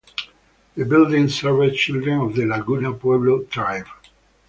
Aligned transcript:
The 0.75 0.83
building 0.83 1.29
served 1.29 1.75
children 1.77 2.21
of 2.21 2.33
the 2.35 2.45
Laguna 2.47 2.91
Pueblo 2.91 3.43
tribe. 3.43 3.85